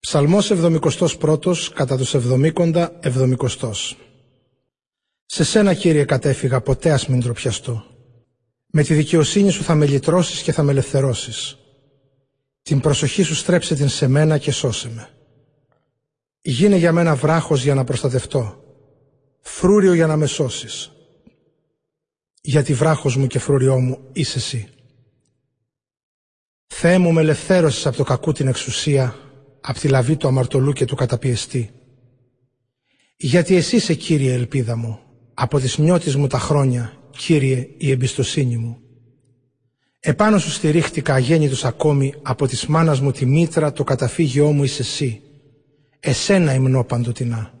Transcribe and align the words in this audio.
Ψαλμός 0.00 0.50
71 0.50 1.70
κατά 1.74 1.96
τους 1.96 2.14
εβδομήκοντα 2.14 2.98
εβδομικοστός. 3.00 3.96
Σε 5.26 5.44
σένα 5.44 5.74
Κύριε 5.74 6.04
κατέφυγα 6.04 6.60
ποτέ 6.60 6.92
ας 6.92 7.06
μην 7.06 7.20
τροπιαστώ. 7.20 7.84
Με 8.66 8.82
τη 8.82 8.94
δικαιοσύνη 8.94 9.50
σου 9.50 9.62
θα 9.62 9.74
με 9.74 9.86
λυτρώσεις 9.86 10.42
και 10.42 10.52
θα 10.52 10.62
με 10.62 10.70
ελευθερώσεις. 10.70 11.58
Την 12.62 12.80
προσοχή 12.80 13.22
σου 13.22 13.34
στρέψε 13.34 13.74
την 13.74 13.88
σε 13.88 14.08
μένα 14.08 14.38
και 14.38 14.52
σώσε 14.52 14.90
με. 14.90 15.08
Γίνε 16.40 16.76
για 16.76 16.92
μένα 16.92 17.14
βράχος 17.14 17.62
για 17.62 17.74
να 17.74 17.84
προστατευτώ. 17.84 18.64
Φρούριο 19.40 19.92
για 19.94 20.06
να 20.06 20.16
με 20.16 20.26
σώσεις. 20.26 20.90
Γιατί 22.40 22.74
βράχος 22.74 23.16
μου 23.16 23.26
και 23.26 23.38
φρούριό 23.38 23.78
μου 23.80 23.98
είσαι 24.12 24.38
εσύ. 24.38 24.68
Θεέ 26.66 26.98
μου 26.98 27.12
με 27.12 27.20
ελευθέρωσες 27.20 27.86
από 27.86 27.96
το 27.96 28.04
κακού 28.04 28.32
την 28.32 28.48
εξουσία 28.48 29.29
απ' 29.60 29.78
τη 29.78 29.88
λαβή 29.88 30.16
του 30.16 30.28
αμαρτωλού 30.28 30.72
και 30.72 30.84
του 30.84 30.94
καταπιεστή. 30.94 31.70
Γιατί 33.16 33.54
εσύ 33.54 33.76
είσαι 33.76 33.94
Κύριε 33.94 34.32
ελπίδα 34.32 34.76
μου, 34.76 34.98
από 35.34 35.58
τις 35.58 35.78
νιώτης 35.78 36.16
μου 36.16 36.26
τα 36.26 36.38
χρόνια, 36.38 36.92
Κύριε 37.10 37.68
η 37.76 37.90
εμπιστοσύνη 37.90 38.56
μου. 38.56 38.78
Επάνω 40.00 40.38
σου 40.38 40.50
στηρίχτηκα 40.50 41.14
αγέννητος 41.14 41.64
ακόμη, 41.64 42.14
από 42.22 42.46
της 42.46 42.66
μάνας 42.66 43.00
μου 43.00 43.10
τη 43.10 43.26
μήτρα 43.26 43.72
το 43.72 43.84
καταφύγιό 43.84 44.52
μου 44.52 44.64
είσαι 44.64 44.82
εσύ. 44.82 45.22
Εσένα 46.00 46.54
υμνώ 46.54 46.84
παντοτινά. 46.84 47.54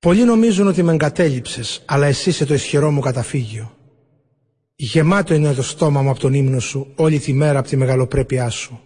Πολλοί 0.00 0.24
νομίζουν 0.24 0.66
ότι 0.66 0.82
με 0.82 0.92
εγκατέλειψες, 0.92 1.82
αλλά 1.84 2.06
εσύ 2.06 2.28
είσαι 2.28 2.44
το 2.44 2.54
ισχυρό 2.54 2.90
μου 2.90 3.00
καταφύγιο. 3.00 3.72
Γεμάτο 4.76 5.34
είναι 5.34 5.54
το 5.54 5.62
στόμα 5.62 6.02
μου 6.02 6.10
από 6.10 6.18
τον 6.18 6.34
ύμνο 6.34 6.60
σου 6.60 6.92
όλη 6.96 7.18
τη 7.18 7.32
μέρα 7.32 7.58
από 7.58 7.68
τη 7.68 7.76
μεγαλοπρέπειά 7.76 8.48
σου. 8.48 8.80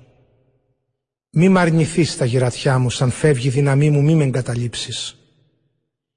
Μη 1.35 1.49
μ' 1.49 1.59
αρνηθείς 1.59 2.17
τα 2.17 2.25
γυρατιά 2.25 2.79
μου, 2.79 2.91
σαν 2.91 3.11
φεύγει 3.11 3.47
η 3.47 3.51
δύναμή 3.51 3.91
μου 3.91 4.03
μη 4.03 4.15
με 4.15 4.25
εγκαταλείψεις. 4.25 5.17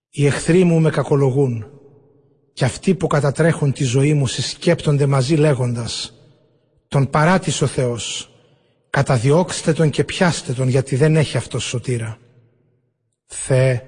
Οι 0.10 0.26
εχθροί 0.26 0.64
μου 0.64 0.80
με 0.80 0.90
κακολογούν 0.90 1.66
και 2.54 2.66
αυτοί 2.66 2.96
που 2.96 3.08
κατατρέχουν 3.08 3.72
τη 3.72 3.84
ζωή 3.84 4.14
μου 4.14 4.28
συσκέπτονται 4.28 5.06
μαζί 5.06 5.36
λέγοντας 5.36 6.14
«Τον 6.88 7.10
παράτησε 7.10 7.64
ο 7.64 7.68
Θεός, 7.68 8.30
καταδιώξτε 8.90 9.74
τον 9.74 9.90
και 9.90 10.04
πιάστε 10.04 10.54
τον 10.54 10.68
γιατί 10.68 10.96
δεν 10.96 11.16
έχει 11.16 11.38
αυτός 11.38 11.64
σωτήρα». 11.64 12.18
Θεέ, 13.26 13.82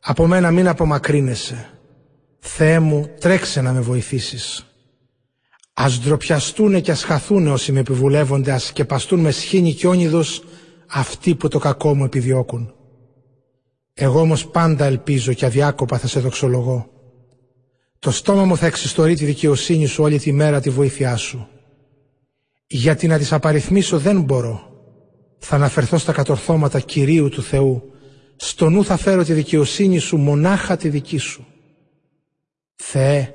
από 0.00 0.26
μένα 0.26 0.50
μην 0.50 0.68
απομακρύνεσαι. 0.68 1.68
Θεέ 2.38 2.78
μου, 2.78 3.10
τρέξε 3.20 3.60
να 3.60 3.72
με 3.72 3.80
βοηθήσεις. 3.80 4.66
Ας 5.78 6.00
ντροπιαστούν 6.00 6.80
και 6.80 6.90
ας 6.90 7.02
χαθούν 7.04 7.46
όσοι 7.46 7.72
με 7.72 7.80
επιβουλεύονται, 7.80 8.52
ας 8.52 8.64
σκεπαστούν 8.64 9.20
με 9.20 9.30
σχήνη 9.30 9.72
και 9.72 9.86
όνειδος 9.86 10.42
αυτοί 10.86 11.34
που 11.34 11.48
το 11.48 11.58
κακό 11.58 11.94
μου 11.94 12.04
επιδιώκουν. 12.04 12.74
Εγώ 13.94 14.20
όμως 14.20 14.46
πάντα 14.46 14.84
ελπίζω 14.84 15.32
και 15.32 15.46
αδιάκοπα 15.46 15.98
θα 15.98 16.06
σε 16.06 16.20
δοξολογώ. 16.20 16.90
Το 17.98 18.10
στόμα 18.10 18.44
μου 18.44 18.56
θα 18.56 18.66
εξιστορεί 18.66 19.14
τη 19.14 19.24
δικαιοσύνη 19.24 19.86
σου 19.86 20.02
όλη 20.02 20.18
τη 20.18 20.32
μέρα 20.32 20.60
τη 20.60 20.70
βοήθειά 20.70 21.16
σου. 21.16 21.48
Γιατί 22.66 23.06
να 23.06 23.18
τις 23.18 23.32
απαριθμίσω 23.32 23.98
δεν 23.98 24.20
μπορώ. 24.20 24.60
Θα 25.38 25.54
αναφερθώ 25.54 25.98
στα 25.98 26.12
κατορθώματα 26.12 26.80
Κυρίου 26.80 27.28
του 27.28 27.42
Θεού. 27.42 27.90
Στο 28.36 28.70
νου 28.70 28.84
θα 28.84 28.96
φέρω 28.96 29.24
τη 29.24 29.32
δικαιοσύνη 29.32 29.98
σου 29.98 30.16
μονάχα 30.16 30.76
τη 30.76 30.88
δική 30.88 31.18
σου. 31.18 31.46
Θεέ, 32.74 33.34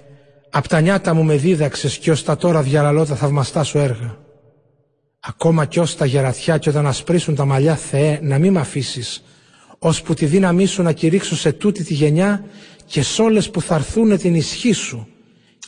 Απ' 0.53 0.67
τα 0.67 0.81
νιάτα 0.81 1.13
μου 1.13 1.23
με 1.23 1.35
δίδαξες 1.35 1.97
και 1.97 2.11
ως 2.11 2.23
τα 2.23 2.35
τώρα 2.35 2.61
διαλαλώ 2.61 3.05
τα 3.05 3.15
θαυμαστά 3.15 3.63
σου 3.63 3.77
έργα. 3.77 4.17
Ακόμα 5.19 5.65
κι 5.65 5.79
ως 5.79 5.95
τα 5.95 6.05
γερατιά 6.05 6.57
και 6.57 6.69
όταν 6.69 6.87
ασπρίσουν 6.87 7.35
τα 7.35 7.45
μαλλιά 7.45 7.75
Θεέ 7.75 8.19
να 8.21 8.37
μην 8.37 8.51
με 8.51 8.59
αφήσεις, 8.59 9.23
ώσπου 9.79 10.13
τη 10.13 10.25
δύναμή 10.25 10.65
σου 10.65 10.81
να 10.81 10.91
κηρύξω 10.91 11.35
σε 11.35 11.51
τούτη 11.51 11.83
τη 11.83 11.93
γενιά 11.93 12.43
και 12.85 13.01
σ' 13.01 13.19
όλες 13.19 13.49
που 13.49 13.61
θα 13.61 13.75
έρθουν 13.75 14.17
την 14.17 14.35
ισχύ 14.35 14.71
σου 14.71 15.07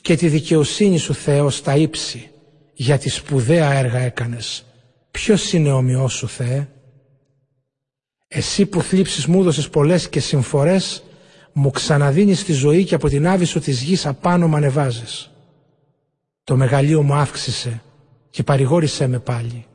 και 0.01 0.15
τη 0.15 0.27
δικαιοσύνη 0.27 0.97
σου 0.97 1.13
Θεό 1.13 1.49
στα 1.49 1.75
ύψη, 1.75 2.29
γιατί 2.73 3.09
σπουδαία 3.09 3.73
έργα 3.73 3.99
έκανες. 3.99 4.65
Ποιος 5.11 5.53
είναι 5.53 5.71
ομοιός 5.71 6.13
σου 6.13 6.27
Θεέ; 6.27 6.67
Εσύ 8.27 8.65
που 8.65 8.81
θλίψεις 8.81 9.25
μου 9.25 9.39
έδωσες 9.39 9.69
πολλές 9.69 10.09
και 10.09 10.19
συμφορές, 10.19 11.03
μου 11.53 11.71
ξαναδίνεις 11.71 12.43
τη 12.43 12.53
ζωή 12.53 12.83
και 12.83 12.95
από 12.95 13.07
την 13.07 13.27
άβυσο 13.27 13.59
της 13.59 13.81
γης 13.81 14.05
απάνω 14.05 14.47
μ' 14.47 14.55
ανεβάζεις. 14.55 15.31
Το 16.43 16.55
μεγαλείο 16.55 17.01
μου 17.01 17.13
αύξησε 17.13 17.81
και 18.29 18.43
παρηγόρησέ 18.43 19.07
με 19.07 19.19
πάλι. 19.19 19.65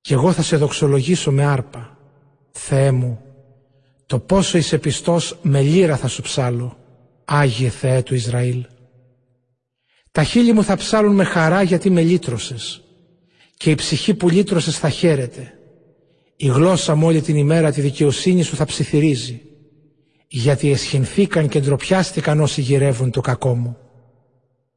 Κι 0.00 0.12
εγώ 0.12 0.32
θα 0.32 0.42
σε 0.42 0.56
δοξολογήσω 0.56 1.30
με 1.30 1.44
άρπα. 1.44 1.98
Θεέ 2.50 2.90
μου, 2.90 3.20
το 4.06 4.18
πόσο 4.18 4.58
είσαι 4.58 4.78
πιστός 4.78 5.38
με 5.42 5.60
λύρα 5.60 5.96
θα 5.96 6.08
σου 6.08 6.22
ψάλω, 6.22 6.76
Άγιε 7.24 7.68
Θεέ 7.68 8.02
του 8.02 8.14
Ισραήλ. 8.14 8.66
Τα 10.12 10.22
χείλη 10.22 10.52
μου 10.52 10.64
θα 10.64 10.76
ψάλουν 10.76 11.14
με 11.14 11.24
χαρά 11.24 11.62
γιατί 11.62 11.90
με 11.90 12.02
λύτρωσες 12.02 12.82
και 13.56 13.70
η 13.70 13.74
ψυχή 13.74 14.14
που 14.14 14.28
λύτρωσες 14.28 14.78
θα 14.78 14.88
χαίρεται. 14.88 15.54
Η 16.36 16.46
γλώσσα 16.46 16.94
μου 16.94 17.06
όλη 17.06 17.20
την 17.20 17.36
ημέρα 17.36 17.72
τη 17.72 17.80
δικαιοσύνη 17.80 18.42
σου 18.42 18.56
θα 18.56 18.64
ψιθυρίζει 18.64 19.49
γιατί 20.32 20.70
εσχυνθήκαν 20.70 21.48
και 21.48 21.60
ντροπιάστηκαν 21.60 22.40
όσοι 22.40 22.60
γυρεύουν 22.60 23.10
το 23.10 23.20
κακό 23.20 23.54
μου. 23.54 23.76